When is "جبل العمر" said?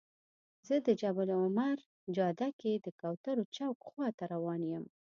1.01-1.77